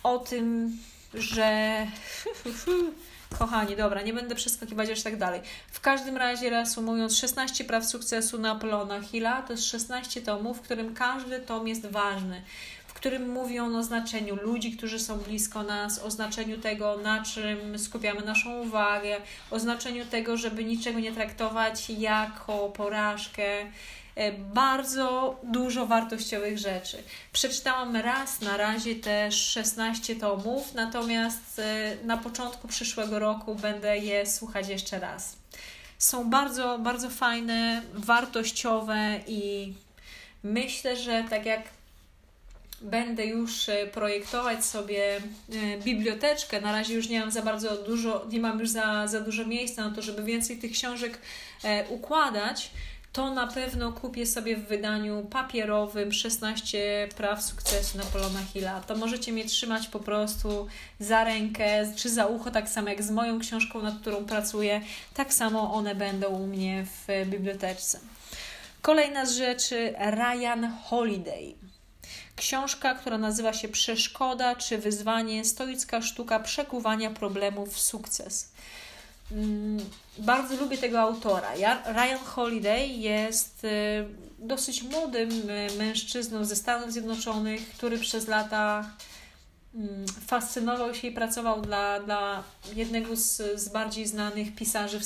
[0.04, 0.78] o tym,
[1.14, 1.88] że
[3.38, 5.42] Kochani, dobra, nie będę przeskakiwać aż tak dalej.
[5.72, 10.94] W każdym razie, reasumując, 16 praw sukcesu Napoleona Hilla to jest 16 tomów, w którym
[10.94, 12.42] każdy tom jest ważny
[12.90, 17.80] w którym mówią o znaczeniu ludzi, którzy są blisko nas, o znaczeniu tego, na czym
[17.80, 19.18] skupiamy naszą uwagę,
[19.52, 23.66] o znaczeniu tego, żeby niczego nie traktować jako porażkę,
[24.54, 27.04] bardzo dużo wartościowych rzeczy.
[27.34, 34.26] Przeczytałam raz na razie te 16 tomów, natomiast e, na początku przyszłego roku będę je
[34.26, 35.38] słuchać jeszcze raz.
[35.98, 39.74] Są bardzo, bardzo fajne, wartościowe i
[40.44, 41.62] myślę, że tak jak
[42.82, 45.22] będę już e, projektować sobie
[45.84, 46.62] biblioteczkę.
[46.62, 49.90] Na razie już nie mam za bardzo dużo, nie mam już za, za dużo miejsca
[49.90, 51.20] na to, żeby więcej tych książek
[51.90, 52.72] układać
[53.14, 58.82] to na pewno kupię sobie w wydaniu papierowym 16 praw sukcesu Napoleona Hilla.
[58.82, 60.68] To możecie mnie trzymać po prostu
[61.00, 64.82] za rękę czy za ucho, tak samo jak z moją książką, nad którą pracuję.
[65.14, 68.00] Tak samo one będą u mnie w bibliotece.
[68.82, 71.56] Kolejna z rzeczy Ryan Holiday.
[72.36, 78.52] Książka, która nazywa się Przeszkoda czy wyzwanie stoicka sztuka przekuwania problemów w sukces.
[79.32, 79.86] Mm,
[80.18, 81.54] bardzo lubię tego autora.
[81.86, 83.70] Ryan Holiday jest y,
[84.40, 88.92] dosyć młodym y, mężczyzną ze Stanów Zjednoczonych, który przez lata
[89.76, 92.44] mm, fascynował się i pracował dla, dla
[92.76, 95.06] jednego z, z bardziej znanych pisarzy w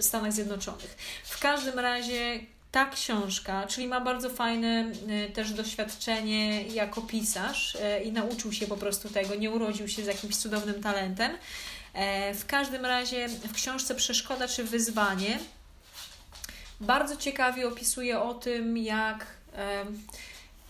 [0.00, 0.96] Stanach Zjednoczonych.
[1.24, 2.40] W każdym razie
[2.74, 4.92] ta książka, czyli ma bardzo fajne
[5.28, 10.06] y, też doświadczenie jako pisarz i nauczył się po prostu tego, nie urodził się z
[10.06, 11.32] jakimś cudownym talentem.
[12.34, 15.38] W każdym razie w książce Przeszkoda czy Wyzwanie
[16.80, 19.26] bardzo ciekawie opisuje o tym, jak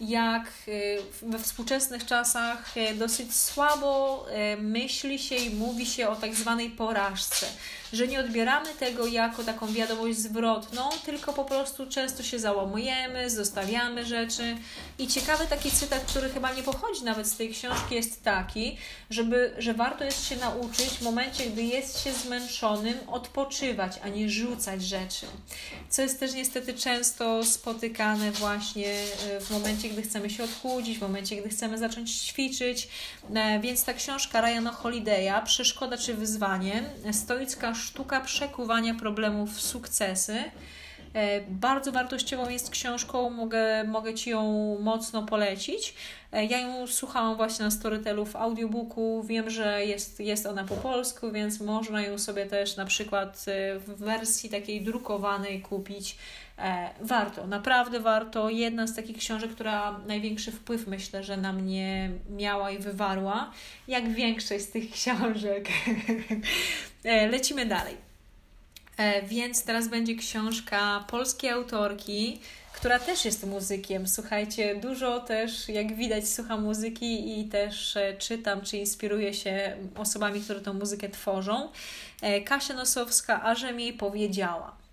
[0.00, 6.16] jak y, we współczesnych czasach y, dosyć słabo y, myśli się i mówi się o
[6.16, 7.46] tak zwanej porażce,
[7.94, 14.04] że nie odbieramy tego jako taką wiadomość zwrotną, tylko po prostu często się załamujemy, zostawiamy
[14.04, 14.56] rzeczy.
[14.98, 18.76] I ciekawy taki cytat, który chyba nie pochodzi nawet z tej książki, jest taki,
[19.10, 24.30] żeby, że warto jest się nauczyć w momencie, gdy jest się zmęczonym, odpoczywać, a nie
[24.30, 25.26] rzucać rzeczy.
[25.88, 28.94] Co jest też niestety często spotykane właśnie
[29.40, 32.88] w momencie, gdy chcemy się odchudzić, w momencie, gdy chcemy zacząć ćwiczyć.
[33.34, 40.44] E, więc ta książka Ryana Holiday'a, Przeszkoda czy wyzwanie, stoicka sztuka przekuwania problemów w sukcesy.
[41.14, 45.94] E, bardzo wartościową jest książką, mogę, mogę Ci ją mocno polecić.
[46.32, 49.22] E, ja ją słuchałam właśnie na Storytelu w audiobooku.
[49.22, 53.44] Wiem, że jest, jest ona po polsku, więc można ją sobie też na przykład
[53.78, 56.16] w wersji takiej drukowanej kupić.
[56.58, 58.50] E, warto, naprawdę warto.
[58.50, 63.50] Jedna z takich książek, która największy wpływ myślę, że na mnie miała i wywarła,
[63.88, 65.68] jak większość z tych książek.
[67.04, 67.96] E, lecimy dalej.
[68.96, 72.40] E, więc teraz będzie książka polskiej autorki,
[72.72, 74.08] która też jest muzykiem.
[74.08, 80.60] Słuchajcie, dużo też, jak widać, słucham muzyki i też czytam, czy inspiruję się osobami, które
[80.60, 81.68] tą muzykę tworzą.
[82.44, 84.83] Kasia Nosowska, a że mi powiedziała.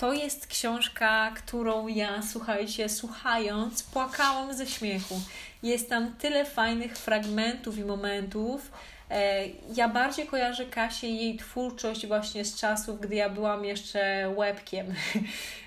[0.00, 5.20] To jest książka, którą ja, słuchajcie, słuchając, płakałam ze śmiechu.
[5.62, 8.70] Jest tam tyle fajnych fragmentów i momentów.
[9.10, 9.44] E,
[9.76, 14.86] ja bardziej kojarzę Kasię i jej twórczość właśnie z czasów, gdy ja byłam jeszcze łebkiem.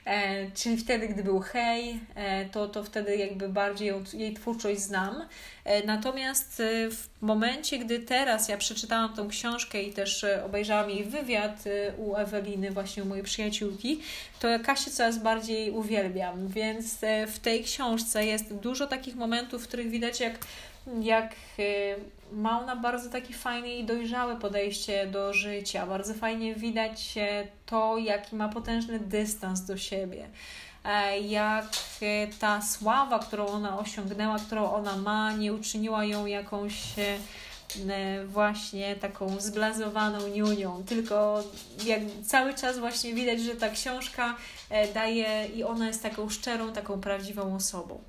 [0.06, 5.28] E, czyli wtedy, gdy był hej, e, to, to wtedy jakby bardziej jej twórczość znam.
[5.86, 11.64] Natomiast w momencie, gdy teraz ja przeczytałam tą książkę i też obejrzałam jej wywiad
[11.98, 14.02] u Eweliny, właśnie u mojej przyjaciółki,
[14.40, 16.48] to Kasię coraz bardziej uwielbiam.
[16.48, 20.38] Więc w tej książce jest dużo takich momentów, w których widać, jak
[21.02, 21.36] jak
[22.34, 25.88] ma ona bardzo takie fajne i dojrzałe podejście do życia.
[25.88, 27.16] Bardzo fajnie widać
[27.66, 30.30] to, jaki ma potężny dystans do siebie.
[30.84, 31.66] E, jak
[32.02, 37.18] y, ta sława, którą ona osiągnęła, którą ona ma, nie uczyniła ją jakąś y,
[38.28, 41.44] właśnie taką zblazowaną niunią, tylko
[41.86, 44.36] jak cały czas właśnie widać, że ta książka
[44.70, 48.04] e, daje i ona jest taką szczerą, taką prawdziwą osobą.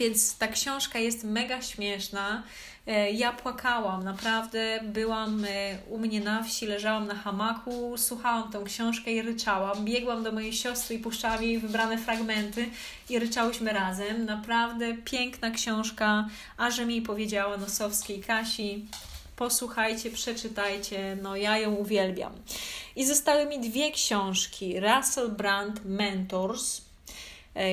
[0.00, 2.42] Więc ta książka jest mega śmieszna.
[2.86, 8.64] E, ja płakałam, naprawdę byłam e, u mnie na wsi, leżałam na hamaku, słuchałam tą
[8.64, 9.84] książkę i ryczałam.
[9.84, 12.70] Biegłam do mojej siostry i puszczałam jej wybrane fragmenty
[13.10, 14.24] i ryczałyśmy razem.
[14.24, 18.86] Naprawdę piękna książka, a że mi powiedziała Nosowskiej Kasi.
[19.36, 22.32] Posłuchajcie, przeczytajcie, no ja ją uwielbiam.
[22.96, 26.89] I zostały mi dwie książki: Russell Brand Mentors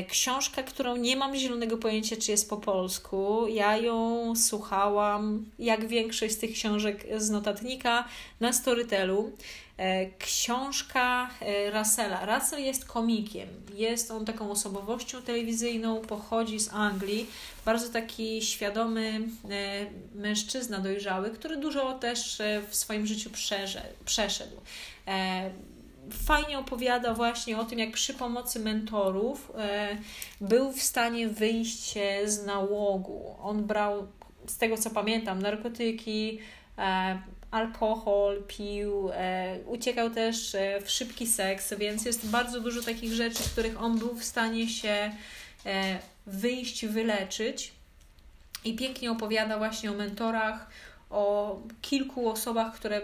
[0.10, 3.48] książka, którą nie mam zielonego pojęcia, czy jest po polsku.
[3.48, 8.08] Ja ją słuchałam, jak większość z tych książek z notatnika,
[8.40, 9.32] na Storytelu.
[9.78, 12.26] E, książka e, Russella.
[12.26, 13.48] Russell jest komikiem.
[13.74, 17.28] Jest on taką osobowością telewizyjną, pochodzi z Anglii.
[17.66, 19.22] Bardzo taki świadomy
[20.16, 23.30] mężczyzna dojrzały, który dużo też w swoim życiu
[24.06, 24.56] przeszedł
[26.12, 29.98] fajnie opowiada właśnie o tym, jak przy pomocy mentorów e,
[30.42, 31.94] był w stanie wyjść
[32.26, 33.36] z nałogu.
[33.42, 34.08] On brał,
[34.48, 36.40] z tego co pamiętam, narkotyki,
[36.78, 43.44] e, alkohol, pił, e, uciekał też w szybki seks, więc jest bardzo dużo takich rzeczy,
[43.44, 45.12] w których on był w stanie się
[46.26, 47.72] wyjść, wyleczyć.
[48.66, 50.70] I pięknie opowiada właśnie o mentorach,
[51.10, 53.02] o kilku osobach, które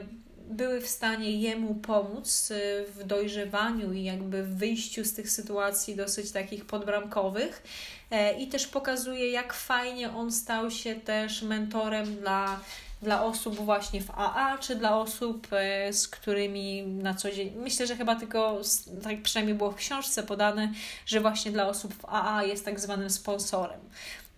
[0.50, 5.96] były w stanie jemu pomóc y, w dojrzewaniu i jakby w wyjściu z tych sytuacji
[5.96, 7.64] dosyć takich podbramkowych.
[8.12, 12.60] E, I też pokazuje, jak fajnie on stał się też mentorem dla
[13.04, 17.54] dla osób właśnie w AA, czy dla osób, e, z którymi na co dzień.
[17.56, 18.62] Myślę, że chyba tylko,
[19.04, 20.72] tak przynajmniej było w książce podane,
[21.06, 23.80] że właśnie dla osób w AA jest tak zwanym sponsorem.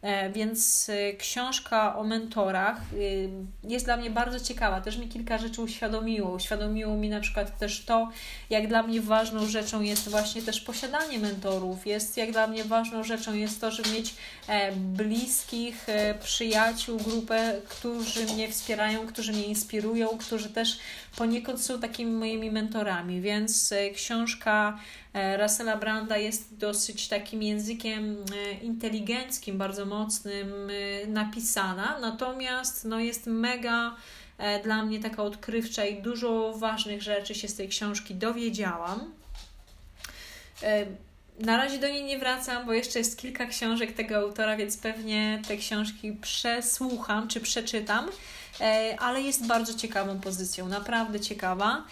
[0.06, 4.82] E, więc e, książka o mentorach e, jest dla mnie bardzo ciekawa.
[4.82, 6.36] Też mi kilka rzeczy uświadomiło.
[6.36, 8.10] Uświadomiło mi na przykład też to,
[8.50, 11.88] jak dla mnie ważną rzeczą jest właśnie też posiadanie mentorów.
[11.88, 14.16] Jest, jak dla mnie ważną rzeczą jest to, żeby mieć
[14.76, 15.88] bliskich
[16.24, 20.78] przyjaciół, grupę, którzy mnie wspierają, którzy mnie inspirują, którzy też
[21.16, 23.22] poniekąd są takimi moimi mentorami.
[23.22, 25.05] Więc książka E,
[25.42, 33.28] Russella Branda jest dosyć takim językiem e, inteligenckim, bardzo mocnym e, napisana, natomiast no, jest
[33.28, 33.96] mega
[34.64, 39.14] dla mnie taka odkrywcza i dużo ważnych rzeczy się z tej książki dowiedziałam.
[41.40, 45.42] Na razie do niej nie wracam, bo jeszcze jest kilka książek tego autora, więc pewnie
[45.48, 48.10] te książki przesłucham czy przeczytam,
[49.00, 51.86] ale jest bardzo ciekawą pozycją, naprawdę ciekawa.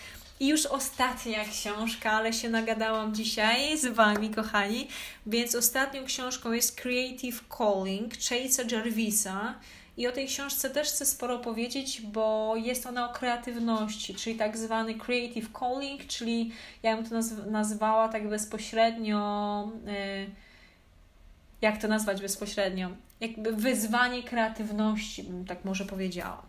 [0.44, 4.88] I już ostatnia książka, ale się nagadałam dzisiaj z Wami, kochani.
[5.26, 9.56] Więc ostatnią książką jest Creative Calling Chase'a Jarvisa.
[9.98, 14.58] I o tej książce też chcę sporo powiedzieć, bo jest ona o kreatywności, czyli tak
[14.58, 16.52] zwany creative calling, czyli
[16.84, 19.72] ja bym to nazw- nazwała tak bezpośrednio.
[19.86, 20.30] Yy,
[21.62, 22.90] jak to nazwać bezpośrednio?
[23.20, 26.44] Jakby wyzwanie kreatywności, bym tak może powiedziała.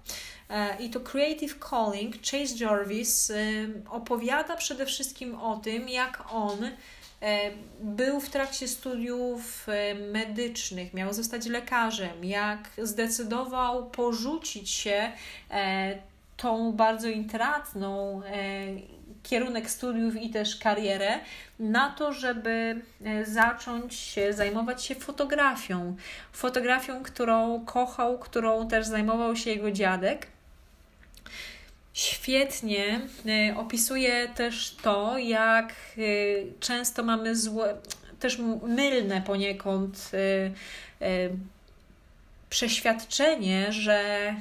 [0.51, 3.32] E, I to Creative Calling, Chase Jarvis
[3.90, 6.70] opowiada przede wszystkim o tym, jak on e,
[7.80, 15.12] był w trakcie studiów e, medycznych, miał zostać lekarzem, jak zdecydował porzucić się
[16.36, 18.22] tą bardzo intratną
[19.22, 21.20] kierunek studiów i też karierę
[21.59, 22.82] na to, żeby
[23.24, 25.97] zacząć się zajmować się fotografią.
[26.32, 30.26] Fotografią, którą kochał, którą też zajmował się jego dziadek
[31.95, 33.01] świetnie
[33.51, 37.76] y, opisuje też to, jak y, często mamy złe,
[38.20, 40.53] też mylne poniekąd y,
[42.55, 44.34] przeświadczenie, że,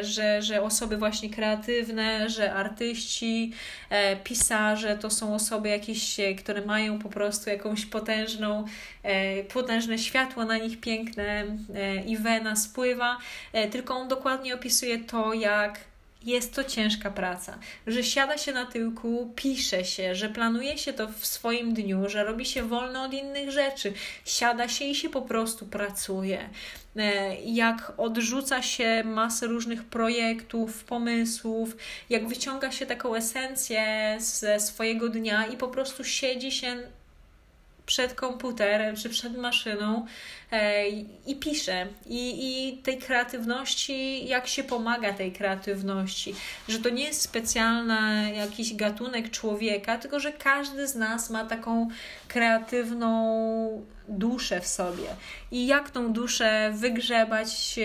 [0.00, 3.52] że, że osoby właśnie kreatywne, że artyści,
[3.90, 8.64] e, pisarze to są osoby jakieś, które mają po prostu jakąś potężną,
[9.02, 11.44] e, potężne światło na nich piękne
[11.74, 13.18] e, i wena spływa,
[13.70, 15.89] tylko on dokładnie opisuje to, jak
[16.22, 21.08] jest to ciężka praca, że siada się na tyłku, pisze się, że planuje się to
[21.08, 23.92] w swoim dniu, że robi się wolno od innych rzeczy,
[24.24, 26.50] siada się i się po prostu pracuje.
[26.96, 31.76] E, jak odrzuca się masę różnych projektów, pomysłów,
[32.10, 36.76] jak wyciąga się taką esencję ze swojego dnia i po prostu siedzi się
[37.86, 40.06] przed komputerem czy przed maszyną
[41.26, 41.86] i piszę.
[42.06, 46.34] I, I tej kreatywności, jak się pomaga tej kreatywności,
[46.68, 51.88] że to nie jest specjalny jakiś gatunek człowieka, tylko że każdy z nas ma taką
[52.28, 55.08] kreatywną duszę w sobie
[55.50, 57.80] i jak tą duszę wygrzebać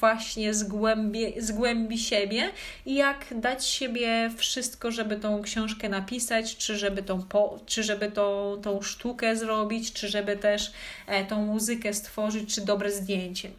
[0.00, 2.50] właśnie z głębi, z głębi siebie
[2.86, 8.10] i jak dać siebie wszystko, żeby tą książkę napisać, czy żeby tą, po, czy żeby
[8.10, 10.72] tą, tą sztukę zrobić, czy żeby też
[11.06, 12.05] e, tą muzykę stworzyć,
[12.46, 13.50] czy dobre zdjęcie.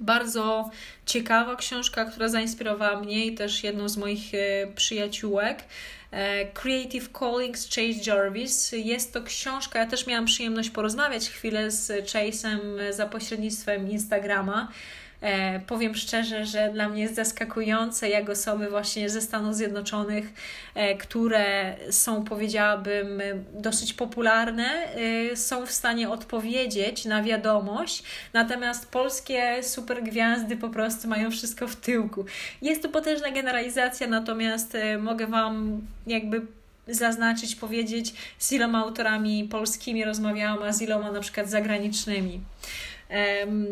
[0.00, 0.70] Bardzo
[1.06, 5.64] ciekawa książka, która zainspirowała mnie i też jedną z moich e, przyjaciółek.
[6.10, 8.72] E, Creative Callings Chase Jarvis.
[8.72, 12.58] Jest to książka, ja też miałam przyjemność porozmawiać chwilę z Chase'em
[12.90, 14.68] za pośrednictwem Instagrama.
[15.24, 20.32] E, powiem szczerze, że dla mnie jest zaskakujące, jak osoby właśnie ze Stanów Zjednoczonych,
[20.74, 23.22] e, które są, powiedziałabym,
[23.52, 24.64] dosyć popularne,
[25.32, 28.02] e, są w stanie odpowiedzieć na wiadomość,
[28.32, 32.24] natomiast polskie supergwiazdy po prostu mają wszystko w tyłku.
[32.62, 36.42] Jest to potężna generalizacja, natomiast mogę Wam jakby
[36.88, 42.40] zaznaczyć, powiedzieć, z iloma autorami polskimi rozmawiałam, a z iloma na przykład zagranicznymi.
[43.40, 43.66] Um,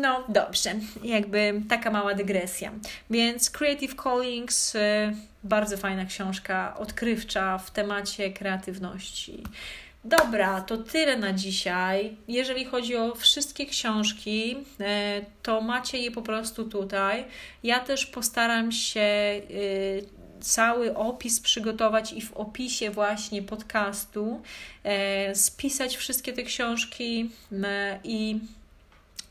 [0.00, 0.74] no dobrze,
[1.04, 2.72] jakby taka mała dygresja.
[3.10, 4.78] Więc Creative Callings, y,
[5.44, 9.42] bardzo fajna książka, odkrywcza w temacie kreatywności.
[10.04, 12.16] Dobra, to tyle na dzisiaj.
[12.28, 14.84] Jeżeli chodzi o wszystkie książki, y,
[15.42, 17.24] to macie je po prostu tutaj.
[17.62, 19.00] Ja też postaram się
[19.50, 20.04] y,
[20.40, 24.42] cały opis przygotować i w opisie właśnie podcastu
[25.34, 27.30] spisać wszystkie te książki
[28.04, 28.40] i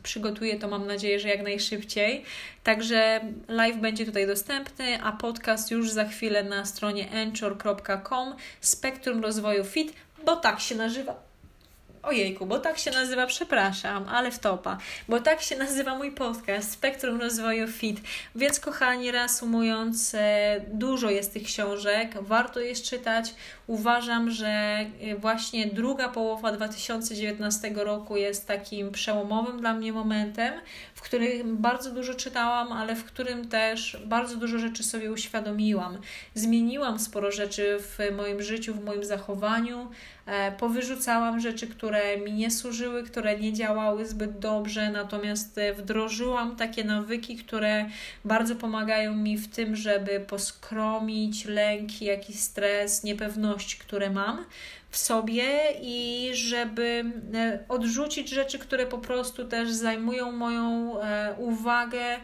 [0.04, 2.24] przygotuję to, mam nadzieję, że jak najszybciej.
[2.64, 9.64] Także live będzie tutaj dostępny, a podcast już za chwilę na stronie anchor.com Spektrum Rozwoju
[9.64, 9.93] Fit,
[10.26, 11.28] bo tak się nazywa
[12.04, 14.78] Ojejku, bo tak się nazywa, przepraszam, ale wtopa,
[15.08, 18.02] bo tak się nazywa mój podcast Spektrum Rozwoju Fit.
[18.36, 23.34] Więc kochani, reasumując, e, dużo jest tych książek, warto je czytać.
[23.68, 24.88] Uważam, że e,
[25.18, 30.54] właśnie druga połowa 2019 roku jest takim przełomowym dla mnie momentem,
[31.00, 35.97] w którym bardzo dużo czytałam, ale w którym też bardzo dużo rzeczy sobie uświadomiłam.
[36.36, 39.91] Zmieniłam sporo rzeczy w moim życiu, w moim zachowaniu,
[40.26, 46.56] e, powyrzucałam rzeczy, które mi nie służyły, które nie działały zbyt dobrze, natomiast e, wdrożyłam
[46.56, 47.86] takie nawyki, które
[48.26, 54.45] bardzo pomagają mi w tym, żeby poskromić lęki, jakiś stres, niepewność, które mam
[54.90, 55.48] w sobie
[55.82, 62.18] i żeby e, odrzucić rzeczy, które po prostu też zajmują moją e, uwagę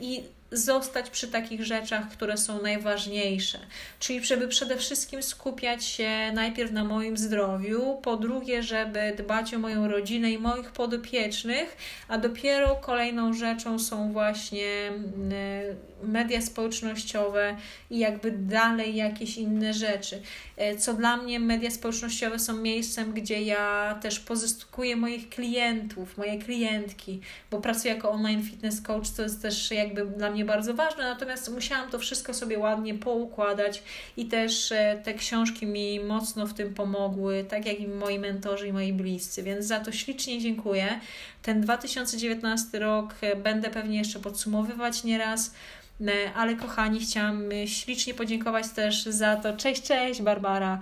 [0.00, 0.22] i
[0.52, 3.58] zostać przy takich rzeczach, które są najważniejsze.
[4.00, 9.58] Czyli, żeby przede wszystkim skupiać się najpierw na moim zdrowiu, po drugie, żeby dbać o
[9.58, 11.76] moją rodzinę i moich podopiecznych,
[12.08, 17.56] a dopiero kolejną rzeczą są właśnie mm, media społecznościowe
[17.90, 20.22] i jakby dalej jakieś inne rzeczy.
[20.56, 26.38] E, co dla mnie media społecznościowe są miejscem, gdzie ja też pozyskuję moich klientów, moje
[26.38, 27.20] klientki,
[27.50, 31.50] bo pracuję jako online fitness coach, to jest też jakby dla mnie bardzo ważne, natomiast
[31.50, 33.82] musiałam to wszystko sobie ładnie poukładać
[34.16, 38.68] i też e, te książki mi mocno w tym pomogły, tak jak i moi mentorzy
[38.68, 41.00] i moi bliscy, więc za to ślicznie dziękuję.
[41.42, 45.54] Ten 2019 rok e, będę pewnie jeszcze podsumowywać nieraz.
[46.00, 49.56] E, ale kochani, chciałam ślicznie podziękować też za to.
[49.56, 50.80] Cześć, cześć, Barbara.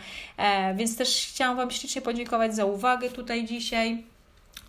[0.76, 4.04] Więc też chciałam Wam ślicznie podziękować za uwagę tutaj dzisiaj.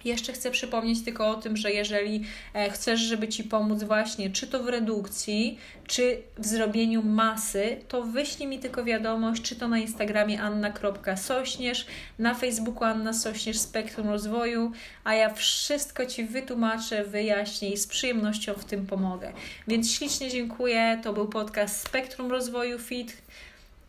[0.06, 2.24] Jeszcze chcę przypomnieć tylko o tym, że jeżeli
[2.54, 8.04] e, chcesz, żeby Ci pomóc właśnie, czy to w redukcji, czy w zrobieniu masy, to
[8.04, 11.86] wyślij mi tylko wiadomość, czy to na Instagramie anna.sośnierz,
[12.20, 14.72] na Facebooku Anna Sośnierz Spektrum Rozwoju,
[15.04, 19.34] a ja wszystko Ci wytłumaczę, wyjaśnię i z przyjemnością w tym pomogę.
[19.68, 21.00] Więc ślicznie dziękuję.
[21.04, 23.18] To był podcast Spektrum Rozwoju Fit.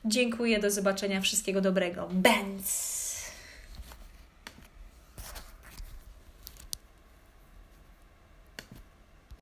[0.04, 2.08] Dziękuję, do zobaczenia, wszystkiego dobrego.
[2.12, 2.99] Benz!